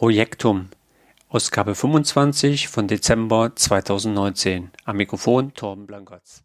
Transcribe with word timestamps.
Projektum, 0.00 0.70
Ausgabe 1.28 1.74
25 1.74 2.68
von 2.68 2.88
Dezember 2.88 3.54
2019. 3.54 4.70
Am 4.86 4.96
Mikrofon 4.96 5.52
Torben 5.52 5.86
Blankatz. 5.86 6.42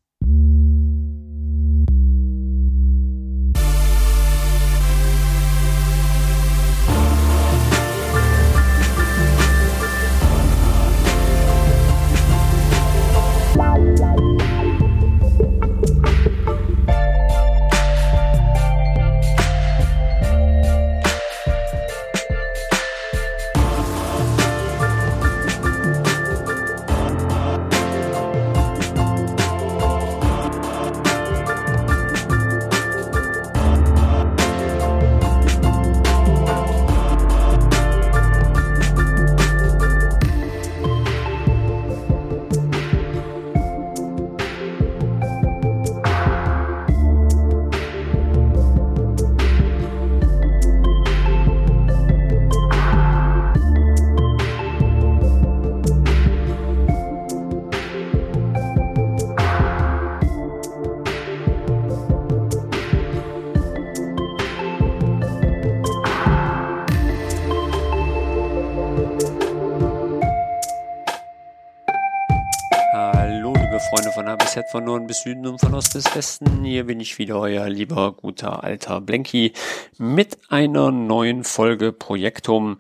Bis 74.38 74.52
Z, 74.52 74.66
von 74.72 74.84
Norden 74.84 75.08
bis 75.08 75.22
Süden 75.22 75.46
und 75.48 75.60
von 75.60 75.74
Ost 75.74 75.94
bis 75.94 76.16
Westen. 76.16 76.64
Hier 76.64 76.86
bin 76.86 77.00
ich 77.00 77.18
wieder, 77.18 77.40
euer 77.40 77.70
lieber, 77.70 78.12
guter, 78.14 78.64
alter 78.64 79.00
Blenky 79.00 79.54
mit 79.98 80.38
einer 80.50 80.92
neuen 80.92 81.44
Folge 81.44 81.92
Projektum. 81.92 82.78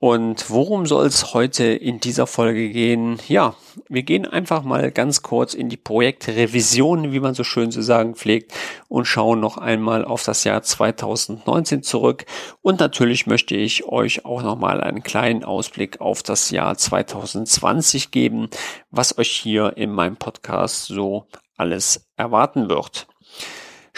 Und 0.00 0.48
worum 0.48 0.86
soll 0.86 1.06
es 1.06 1.34
heute 1.34 1.64
in 1.64 1.98
dieser 1.98 2.28
Folge 2.28 2.68
gehen? 2.70 3.18
Ja, 3.26 3.56
wir 3.88 4.04
gehen 4.04 4.26
einfach 4.26 4.62
mal 4.62 4.92
ganz 4.92 5.22
kurz 5.22 5.54
in 5.54 5.68
die 5.68 5.76
Projektrevision, 5.76 7.10
wie 7.10 7.18
man 7.18 7.34
so 7.34 7.42
schön 7.42 7.72
zu 7.72 7.82
sagen 7.82 8.14
pflegt, 8.14 8.52
und 8.86 9.06
schauen 9.06 9.40
noch 9.40 9.58
einmal 9.58 10.04
auf 10.04 10.22
das 10.22 10.44
Jahr 10.44 10.62
2019 10.62 11.82
zurück. 11.82 12.26
Und 12.62 12.78
natürlich 12.78 13.26
möchte 13.26 13.56
ich 13.56 13.86
euch 13.86 14.24
auch 14.24 14.44
noch 14.44 14.56
mal 14.56 14.80
einen 14.80 15.02
kleinen 15.02 15.42
Ausblick 15.42 16.00
auf 16.00 16.22
das 16.22 16.52
Jahr 16.52 16.76
2020 16.76 18.12
geben, 18.12 18.50
was 18.92 19.18
euch 19.18 19.32
hier 19.32 19.76
in 19.76 19.90
meinem 19.90 20.16
Podcast 20.16 20.86
so 20.86 21.26
alles 21.56 22.08
erwarten 22.16 22.68
wird. 22.68 23.08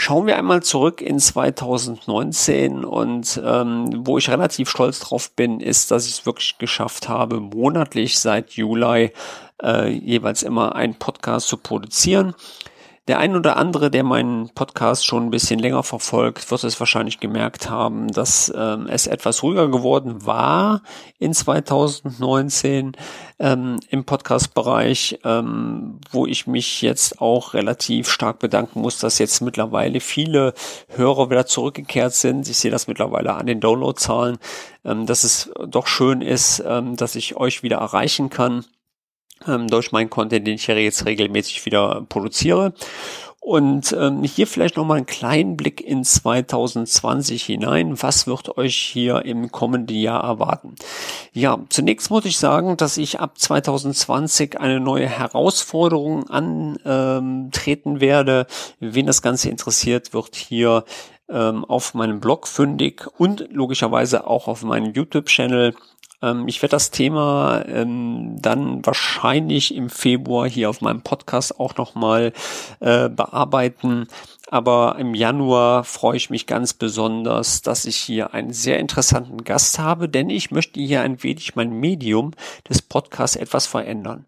Schauen 0.03 0.27
wir 0.27 0.39
einmal 0.39 0.63
zurück 0.63 1.03
in 1.03 1.19
2019 1.19 2.87
und 2.87 3.39
ähm, 3.45 3.91
wo 4.07 4.17
ich 4.17 4.31
relativ 4.31 4.71
stolz 4.71 4.99
drauf 4.99 5.31
bin, 5.33 5.61
ist, 5.61 5.91
dass 5.91 6.07
ich 6.07 6.13
es 6.13 6.25
wirklich 6.25 6.57
geschafft 6.57 7.11
habe, 7.11 7.39
monatlich 7.39 8.19
seit 8.19 8.53
Juli 8.53 9.13
äh, 9.63 9.89
jeweils 9.91 10.43
immer 10.43 10.75
einen 10.75 10.95
Podcast 10.95 11.49
zu 11.49 11.59
produzieren. 11.59 12.35
Der 13.11 13.19
ein 13.19 13.35
oder 13.35 13.57
andere, 13.57 13.91
der 13.91 14.05
meinen 14.05 14.51
Podcast 14.51 15.05
schon 15.05 15.25
ein 15.25 15.31
bisschen 15.33 15.59
länger 15.59 15.83
verfolgt, 15.83 16.49
wird 16.49 16.63
es 16.63 16.79
wahrscheinlich 16.79 17.19
gemerkt 17.19 17.69
haben, 17.69 18.07
dass 18.07 18.53
ähm, 18.57 18.87
es 18.87 19.09
etwas 19.09 19.43
ruhiger 19.43 19.67
geworden 19.67 20.25
war 20.27 20.83
in 21.19 21.35
2019 21.35 22.93
ähm, 23.41 23.81
im 23.89 24.05
Podcast-Bereich, 24.05 25.19
ähm, 25.25 25.99
wo 26.13 26.25
ich 26.25 26.47
mich 26.47 26.83
jetzt 26.83 27.21
auch 27.21 27.53
relativ 27.55 28.09
stark 28.09 28.39
bedanken 28.39 28.81
muss, 28.81 28.99
dass 28.99 29.19
jetzt 29.19 29.41
mittlerweile 29.41 29.99
viele 29.99 30.55
Hörer 30.91 31.31
wieder 31.31 31.47
zurückgekehrt 31.47 32.15
sind. 32.15 32.49
Ich 32.49 32.59
sehe 32.59 32.71
das 32.71 32.87
mittlerweile 32.87 33.35
an 33.35 33.47
den 33.47 33.59
Downloadzahlen, 33.59 34.39
ähm, 34.85 35.07
dass 35.07 35.25
es 35.25 35.51
doch 35.67 35.89
schön 35.89 36.23
ist, 36.23 36.63
ähm, 36.65 36.95
dass 36.95 37.17
ich 37.17 37.37
euch 37.37 37.65
wieder 37.65 37.79
erreichen 37.79 38.31
kann 38.31 38.65
ähm, 39.47 39.69
durch 39.69 39.93
meinen 39.93 40.11
Content, 40.11 40.47
den 40.47 40.55
ich 40.55 40.67
ja 40.67 40.75
jetzt 40.75 41.07
regelmäßig 41.07 41.65
wieder 41.67 42.05
produziere. 42.09 42.73
Und 43.43 43.97
ähm, 43.99 44.23
hier 44.23 44.47
vielleicht 44.47 44.77
nochmal 44.77 44.99
einen 44.99 45.07
kleinen 45.07 45.57
Blick 45.57 45.81
in 45.81 46.05
2020 46.05 47.43
hinein. 47.43 48.03
Was 48.03 48.27
wird 48.27 48.59
euch 48.59 48.77
hier 48.77 49.25
im 49.25 49.51
kommenden 49.51 49.97
Jahr 49.97 50.23
erwarten? 50.23 50.75
Ja, 51.33 51.59
zunächst 51.71 52.11
muss 52.11 52.27
ich 52.27 52.37
sagen, 52.37 52.77
dass 52.77 52.99
ich 52.99 53.19
ab 53.19 53.39
2020 53.39 54.61
eine 54.61 54.79
neue 54.79 55.09
Herausforderung 55.09 56.29
antreten 56.29 57.95
ähm, 57.95 58.01
werde. 58.03 58.47
Wen 58.79 59.07
das 59.07 59.23
Ganze 59.23 59.49
interessiert, 59.49 60.13
wird 60.13 60.37
hier 60.37 60.85
ähm, 61.31 61.65
auf 61.65 61.95
meinem 61.95 62.21
Blog 62.21 62.47
fündig 62.47 63.07
und 63.17 63.47
logischerweise 63.51 64.27
auch 64.27 64.49
auf 64.49 64.63
meinem 64.63 64.93
YouTube-Channel 64.93 65.75
ähm, 66.23 66.49
ich 66.49 66.63
werde 66.63 66.73
das 66.73 66.91
Thema 66.91 67.65
ähm, 67.67 68.37
dann 68.41 68.85
wahrscheinlich 68.85 69.75
im 69.75 69.91
Februar 69.91 70.49
hier 70.49 70.71
auf 70.71 70.81
meinem 70.81 71.03
Podcast 71.03 71.59
auch 71.59 71.77
nochmal 71.77 72.33
äh, 72.81 73.09
bearbeiten. 73.09 74.09
Aber 74.53 74.97
im 74.99 75.15
Januar 75.15 75.85
freue 75.85 76.17
ich 76.17 76.29
mich 76.29 76.49
ganz 76.49 76.75
besonders, 76.75 77.63
dass 77.63 77.85
ich 77.85 77.97
hier 77.97 78.35
einen 78.35 78.53
sehr 78.53 78.81
interessanten 78.81 79.45
Gast 79.45 79.79
habe, 79.79 80.09
denn 80.09 80.29
ich 80.29 80.51
möchte 80.51 80.81
hier 80.81 81.03
ein 81.03 81.23
wenig 81.23 81.55
mein 81.55 81.71
Medium 81.71 82.33
des 82.69 82.83
Podcasts 82.83 83.37
etwas 83.37 83.69
verändern. 83.69 84.27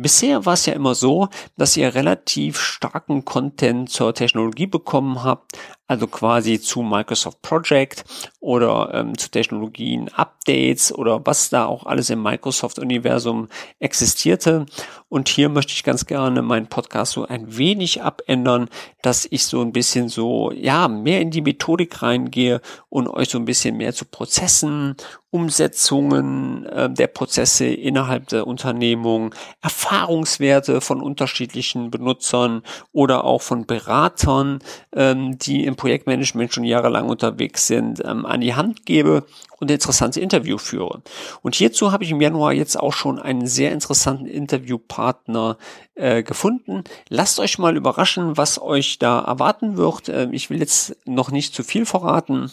Bisher 0.00 0.46
war 0.46 0.54
es 0.54 0.64
ja 0.64 0.74
immer 0.74 0.94
so, 0.94 1.28
dass 1.56 1.76
ihr 1.76 1.94
relativ 1.96 2.60
starken 2.60 3.24
Content 3.24 3.90
zur 3.90 4.14
Technologie 4.14 4.68
bekommen 4.68 5.24
habt, 5.24 5.58
also 5.88 6.06
quasi 6.06 6.60
zu 6.60 6.82
Microsoft 6.82 7.42
Project 7.42 8.04
oder 8.38 8.94
ähm, 8.94 9.18
zu 9.18 9.28
Technologien 9.28 10.08
Updates 10.14 10.94
oder 10.94 11.26
was 11.26 11.50
da 11.50 11.66
auch 11.66 11.84
alles 11.84 12.10
im 12.10 12.22
Microsoft-Universum 12.22 13.48
existierte. 13.80 14.66
Und 15.08 15.28
hier 15.28 15.48
möchte 15.48 15.72
ich 15.72 15.82
ganz 15.82 16.06
gerne 16.06 16.42
meinen 16.42 16.68
Podcast 16.68 17.12
so 17.12 17.26
ein 17.26 17.56
wenig 17.56 18.00
abändern, 18.00 18.68
dass 19.02 19.26
ich 19.28 19.46
so 19.46 19.57
ein 19.60 19.72
bisschen 19.72 20.08
so, 20.08 20.52
ja, 20.52 20.88
mehr 20.88 21.20
in 21.20 21.30
die 21.30 21.40
Methodik 21.40 22.02
reingehe 22.02 22.60
und 22.88 23.08
euch 23.08 23.30
so 23.30 23.38
ein 23.38 23.44
bisschen 23.44 23.76
mehr 23.76 23.92
zu 23.92 24.04
Prozessen 24.04 24.96
Umsetzungen 25.30 26.64
äh, 26.66 26.88
der 26.88 27.06
Prozesse 27.06 27.66
innerhalb 27.66 28.28
der 28.28 28.46
Unternehmung, 28.46 29.34
Erfahrungswerte 29.60 30.80
von 30.80 31.02
unterschiedlichen 31.02 31.90
Benutzern 31.90 32.62
oder 32.92 33.24
auch 33.24 33.42
von 33.42 33.66
Beratern, 33.66 34.60
ähm, 34.96 35.38
die 35.38 35.66
im 35.66 35.76
Projektmanagement 35.76 36.54
schon 36.54 36.64
jahrelang 36.64 37.08
unterwegs 37.10 37.66
sind, 37.66 38.02
ähm, 38.04 38.24
an 38.24 38.40
die 38.40 38.54
Hand 38.54 38.86
gebe 38.86 39.26
und 39.60 39.70
interessante 39.70 40.20
Interview 40.20 40.58
führe. 40.58 41.02
Und 41.42 41.54
hierzu 41.54 41.92
habe 41.92 42.04
ich 42.04 42.10
im 42.10 42.20
Januar 42.20 42.52
jetzt 42.52 42.78
auch 42.78 42.92
schon 42.92 43.18
einen 43.18 43.46
sehr 43.46 43.72
interessanten 43.72 44.26
Interviewpartner 44.26 45.58
äh, 45.94 46.22
gefunden. 46.22 46.84
Lasst 47.08 47.40
euch 47.40 47.58
mal 47.58 47.76
überraschen, 47.76 48.36
was 48.36 48.60
euch 48.60 48.98
da 48.98 49.20
erwarten 49.20 49.76
wird. 49.76 50.08
Ähm, 50.08 50.32
ich 50.32 50.50
will 50.50 50.60
jetzt 50.60 50.96
noch 51.06 51.30
nicht 51.30 51.54
zu 51.54 51.64
viel 51.64 51.86
verraten. 51.86 52.52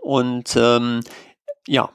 Und 0.00 0.54
ähm, 0.56 1.00
ja, 1.66 1.90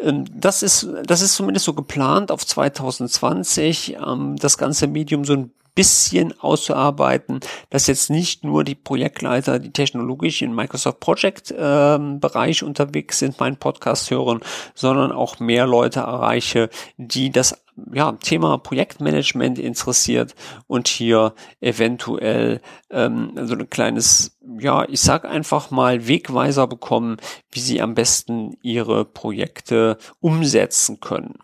ähm, 0.00 0.24
das 0.30 0.62
ist, 0.62 0.88
das 1.04 1.20
ist 1.20 1.34
zumindest 1.34 1.66
so 1.66 1.74
geplant 1.74 2.30
auf 2.30 2.46
2020, 2.46 3.96
ähm, 3.96 4.36
das 4.36 4.58
ganze 4.58 4.86
Medium 4.86 5.24
so 5.24 5.34
ein 5.34 5.52
bisschen 5.74 6.38
auszuarbeiten, 6.40 7.40
dass 7.70 7.86
jetzt 7.86 8.10
nicht 8.10 8.44
nur 8.44 8.64
die 8.64 8.74
Projektleiter, 8.74 9.58
die 9.58 9.72
technologisch 9.72 10.42
in 10.42 10.54
Microsoft 10.54 11.00
Project 11.00 11.54
ähm, 11.56 12.20
Bereich 12.20 12.62
unterwegs 12.62 13.18
sind, 13.18 13.40
meinen 13.40 13.56
Podcast 13.56 14.10
hören, 14.10 14.40
sondern 14.74 15.12
auch 15.12 15.40
mehr 15.40 15.66
Leute 15.66 16.00
erreiche, 16.00 16.70
die 16.96 17.30
das 17.30 17.64
ja, 17.92 18.12
Thema 18.12 18.58
Projektmanagement 18.58 19.58
interessiert 19.58 20.34
und 20.66 20.88
hier 20.88 21.34
eventuell 21.60 22.60
ähm, 22.90 23.32
so 23.42 23.54
ein 23.54 23.68
kleines, 23.68 24.38
ja, 24.58 24.88
ich 24.88 25.00
sag 25.00 25.24
einfach 25.24 25.70
mal 25.70 26.06
Wegweiser 26.06 26.66
bekommen, 26.66 27.16
wie 27.50 27.60
sie 27.60 27.82
am 27.82 27.94
besten 27.94 28.56
ihre 28.62 29.04
Projekte 29.04 29.98
umsetzen 30.20 31.00
können. 31.00 31.34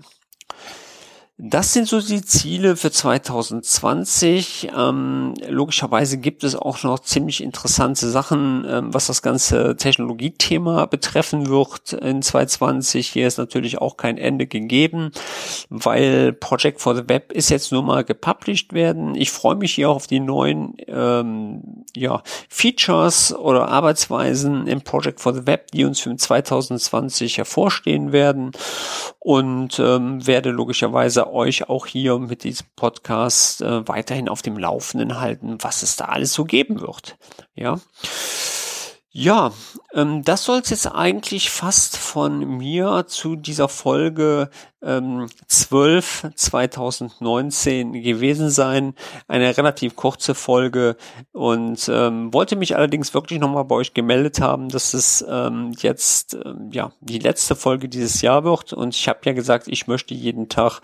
Das 1.42 1.72
sind 1.72 1.88
so 1.88 2.02
die 2.02 2.20
Ziele 2.20 2.76
für 2.76 2.90
2020. 2.90 4.68
Ähm, 4.76 5.32
logischerweise 5.48 6.18
gibt 6.18 6.44
es 6.44 6.54
auch 6.54 6.82
noch 6.82 6.98
ziemlich 6.98 7.42
interessante 7.42 8.10
Sachen, 8.10 8.66
ähm, 8.68 8.92
was 8.92 9.06
das 9.06 9.22
ganze 9.22 9.74
Technologiethema 9.74 10.84
betreffen 10.84 11.48
wird 11.48 11.94
in 11.94 12.20
2020. 12.20 13.08
Hier 13.08 13.26
ist 13.26 13.38
natürlich 13.38 13.78
auch 13.78 13.96
kein 13.96 14.18
Ende 14.18 14.46
gegeben, 14.46 15.12
weil 15.70 16.34
Project 16.34 16.78
for 16.78 16.94
the 16.94 17.08
Web 17.08 17.32
ist 17.32 17.48
jetzt 17.48 17.72
nur 17.72 17.84
mal 17.84 18.04
gepublished 18.04 18.74
werden. 18.74 19.14
Ich 19.14 19.30
freue 19.30 19.56
mich 19.56 19.72
hier 19.72 19.88
auch 19.88 19.96
auf 19.96 20.06
die 20.06 20.20
neuen 20.20 20.74
ähm, 20.88 21.79
ja, 21.94 22.22
Features 22.48 23.34
oder 23.34 23.68
Arbeitsweisen 23.68 24.66
im 24.66 24.82
Project 24.82 25.20
for 25.20 25.34
the 25.34 25.46
Web, 25.46 25.70
die 25.72 25.84
uns 25.84 26.00
für 26.00 26.14
2020 26.14 27.38
hervorstehen 27.38 28.12
werden 28.12 28.52
und 29.18 29.78
ähm, 29.78 30.26
werde 30.26 30.50
logischerweise 30.50 31.32
euch 31.32 31.68
auch 31.68 31.86
hier 31.86 32.18
mit 32.18 32.44
diesem 32.44 32.66
Podcast 32.76 33.62
äh, 33.62 33.86
weiterhin 33.88 34.28
auf 34.28 34.42
dem 34.42 34.58
Laufenden 34.58 35.20
halten, 35.20 35.58
was 35.60 35.82
es 35.82 35.96
da 35.96 36.06
alles 36.06 36.32
so 36.32 36.44
geben 36.44 36.80
wird. 36.80 37.16
Ja. 37.54 37.78
Ja, 39.12 39.52
ähm, 39.92 40.22
das 40.22 40.44
soll 40.44 40.60
es 40.60 40.70
jetzt 40.70 40.86
eigentlich 40.86 41.50
fast 41.50 41.96
von 41.96 42.38
mir 42.58 43.06
zu 43.08 43.34
dieser 43.34 43.68
Folge 43.68 44.50
ähm, 44.82 45.28
12 45.46 46.30
2019 46.34 47.92
gewesen 48.02 48.50
sein. 48.50 48.94
Eine 49.28 49.56
relativ 49.56 49.96
kurze 49.96 50.34
Folge 50.34 50.96
und 51.32 51.90
ähm, 51.92 52.32
wollte 52.32 52.56
mich 52.56 52.76
allerdings 52.76 53.14
wirklich 53.14 53.40
nochmal 53.40 53.64
bei 53.64 53.74
euch 53.76 53.94
gemeldet 53.94 54.40
haben, 54.40 54.68
dass 54.68 54.94
es 54.94 55.24
ähm, 55.28 55.72
jetzt 55.78 56.34
ähm, 56.34 56.70
ja 56.72 56.92
die 57.00 57.18
letzte 57.18 57.56
Folge 57.56 57.88
dieses 57.88 58.22
Jahr 58.22 58.44
wird 58.44 58.72
und 58.72 58.94
ich 58.94 59.08
habe 59.08 59.20
ja 59.24 59.32
gesagt, 59.32 59.68
ich 59.68 59.86
möchte 59.86 60.14
jeden 60.14 60.48
Tag 60.48 60.80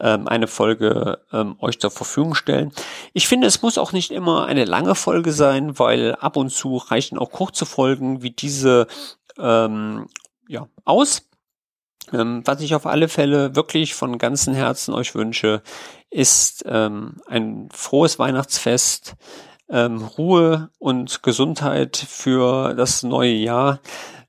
ähm, 0.00 0.28
eine 0.28 0.46
Folge 0.46 1.20
ähm, 1.32 1.56
euch 1.60 1.78
zur 1.78 1.90
Verfügung 1.90 2.34
stellen. 2.34 2.72
Ich 3.12 3.28
finde, 3.28 3.46
es 3.46 3.62
muss 3.62 3.78
auch 3.78 3.92
nicht 3.92 4.10
immer 4.10 4.46
eine 4.46 4.64
lange 4.64 4.94
Folge 4.94 5.32
sein, 5.32 5.78
weil 5.78 6.14
ab 6.16 6.36
und 6.36 6.50
zu 6.50 6.76
reichen 6.76 7.18
auch 7.18 7.30
kurze 7.30 7.66
Folgen 7.66 8.22
wie 8.22 8.30
diese 8.30 8.86
ähm, 9.38 10.06
ja 10.48 10.68
aus. 10.84 11.22
Ähm, 12.12 12.42
was 12.44 12.60
ich 12.60 12.74
auf 12.74 12.86
alle 12.86 13.08
Fälle 13.08 13.54
wirklich 13.54 13.94
von 13.94 14.18
ganzem 14.18 14.54
Herzen 14.54 14.94
euch 14.94 15.14
wünsche, 15.14 15.62
ist 16.10 16.64
ähm, 16.66 17.16
ein 17.26 17.68
frohes 17.72 18.18
Weihnachtsfest, 18.18 19.14
ähm, 19.68 20.02
Ruhe 20.02 20.70
und 20.78 21.22
Gesundheit 21.22 21.96
für 21.96 22.74
das 22.74 23.02
neue 23.02 23.32
Jahr, 23.32 23.80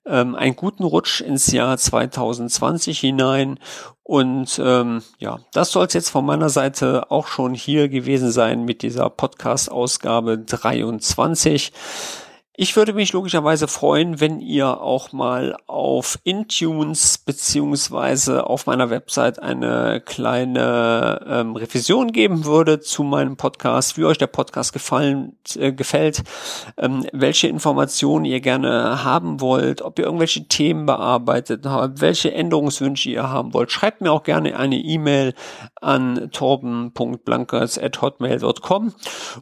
ähm, 0.05 0.35
einen 0.35 0.55
guten 0.55 0.83
Rutsch 0.83 1.21
ins 1.21 1.51
Jahr 1.51 1.77
2020 1.77 2.99
hinein 2.99 3.59
und 4.03 4.59
ähm, 4.63 5.01
ja, 5.17 5.39
das 5.53 5.71
soll 5.71 5.85
es 5.85 5.93
jetzt 5.93 6.09
von 6.09 6.25
meiner 6.25 6.49
Seite 6.49 7.09
auch 7.09 7.27
schon 7.27 7.53
hier 7.53 7.87
gewesen 7.87 8.31
sein 8.31 8.65
mit 8.65 8.81
dieser 8.81 9.09
Podcast-Ausgabe 9.09 10.37
23. 10.39 11.71
Ich 12.55 12.75
würde 12.75 12.93
mich 12.93 13.13
logischerweise 13.13 13.67
freuen, 13.67 14.19
wenn 14.19 14.39
ihr 14.39 14.79
auch 14.79 15.11
mal 15.11 15.57
auf 15.65 16.19
Intunes 16.23 17.17
beziehungsweise 17.17 18.45
auf 18.45 18.67
meiner 18.67 18.91
Website 18.91 19.39
eine 19.39 20.03
kleine 20.05 21.25
ähm, 21.27 21.55
Revision 21.55 22.11
geben 22.11 22.45
würde 22.45 22.79
zu 22.79 23.01
meinem 23.01 23.37
Podcast, 23.37 23.97
wie 23.97 24.05
euch 24.05 24.19
der 24.19 24.27
Podcast 24.27 24.71
gefallen, 24.71 25.35
äh, 25.55 25.73
gefällt, 25.73 26.21
ähm, 26.77 27.07
welche 27.11 27.47
Informationen 27.47 28.25
ihr 28.25 28.39
gerne 28.39 29.03
haben 29.03 29.41
wollt, 29.41 29.81
ob 29.81 29.97
ihr 29.97 30.05
irgendwelche 30.05 30.47
Themen 30.47 30.85
bearbeitet 30.85 31.65
habt, 31.65 32.01
welche 32.01 32.35
Änderungswünsche 32.35 33.09
ihr 33.09 33.31
haben 33.31 33.55
wollt. 33.55 33.71
Schreibt 33.71 34.01
mir 34.01 34.11
auch 34.11 34.21
gerne 34.21 34.55
eine 34.55 34.77
E-Mail 34.77 35.33
an 35.81 36.29
torben.blankers.hotmail.com 36.31 38.93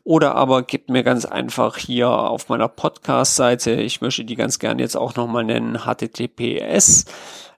oder 0.05 0.35
aber 0.35 0.63
gebt 0.63 0.89
mir 0.89 1.03
ganz 1.03 1.25
einfach 1.25 1.75
hier 1.75 2.09
auf 2.09 2.47
meiner 2.47 2.69
Podcast 2.69 3.00
Podcast-Seite. 3.01 3.73
Ich 3.73 3.99
möchte 4.01 4.23
die 4.23 4.35
ganz 4.35 4.59
gerne 4.59 4.79
jetzt 4.81 4.95
auch 4.95 5.15
nochmal 5.15 5.43
nennen. 5.43 5.85
https 5.85 7.05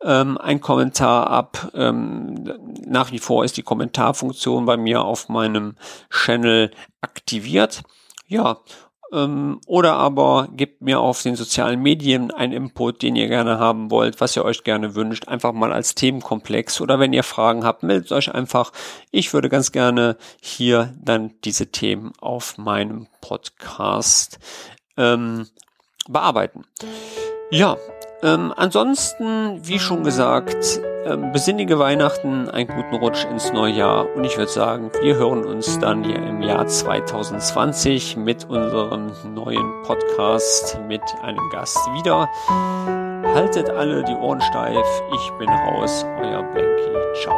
ähm, 0.04 0.38
ein 0.38 0.62
Kommentar 0.62 1.28
ab. 1.28 1.72
Ähm, 1.74 2.54
nach 2.86 3.12
wie 3.12 3.18
vor 3.20 3.44
ist 3.44 3.58
die 3.58 3.64
Kommentarfunktion 3.64 4.66
bei 4.66 4.78
mir 4.78 5.04
auf 5.04 5.28
meinem 5.28 5.76
Channel 6.12 6.70
aktiviert. 7.02 7.82
Ja, 8.28 8.60
ähm, 9.14 9.60
oder 9.66 9.94
aber 9.94 10.50
gebt 10.52 10.82
mir 10.82 11.00
auf 11.00 11.22
den 11.22 11.36
sozialen 11.36 11.82
Medien 11.82 12.32
einen 12.32 12.54
Input, 12.54 13.02
den 13.02 13.16
ihr 13.16 13.28
gerne 13.28 13.60
haben 13.60 13.90
wollt, 13.92 14.20
was 14.20 14.36
ihr 14.36 14.44
euch 14.44 14.64
gerne 14.64 14.96
wünscht, 14.96 15.28
einfach 15.28 15.54
mal 15.54 15.72
als 15.72 15.96
Themenkomplex. 15.96 16.82
Oder 16.82 17.00
wenn 17.00 17.14
ihr 17.14 17.24
Fragen 17.24 17.64
habt, 17.64 17.84
meldet 17.84 18.12
euch 18.12 18.34
einfach. 18.34 18.72
Ich 19.12 19.34
würde 19.34 19.50
ganz 19.50 19.72
gerne 19.72 20.18
hier 20.42 20.94
dann 21.02 21.34
diese 21.44 21.72
Themen 21.72 22.12
auf 22.20 22.58
meinem 22.58 23.08
Podcast 23.22 24.40
ähm, 24.98 25.48
bearbeiten. 26.08 26.66
Ja, 27.50 27.78
ähm, 28.24 28.54
ansonsten, 28.56 29.60
wie 29.64 29.80
schon 29.80 30.04
gesagt, 30.04 30.82
ähm, 31.06 31.32
besinnige 31.32 31.80
Weihnachten, 31.80 32.50
einen 32.50 32.68
guten 32.68 32.96
Rutsch 32.96 33.26
ins 33.26 33.54
neue 33.54 33.74
Jahr 33.74 34.08
und 34.16 34.24
ich 34.24 34.38
würde 34.38 34.52
sagen, 34.52 34.92
wir 35.02 35.16
hören 35.16 35.46
uns 35.46 35.80
dann 35.80 36.04
hier 36.04 36.18
im 36.18 36.42
Jahr 36.42 36.68
2020 36.68 38.18
mit 38.18 38.50
unserem 38.50 39.12
neuen 39.34 39.84
Podcast 39.84 40.80
mit 40.88 41.02
einem 41.22 41.50
Gast 41.52 41.78
wieder. 41.94 42.28
Haltet 43.36 43.70
alle 43.70 44.04
die 44.04 44.16
Ohren 44.16 44.42
steif, 44.42 44.86
ich 45.14 45.32
bin 45.38 45.50
raus, 45.50 46.06
euer 46.20 46.44
Blanky, 46.44 47.22
ciao. 47.22 47.38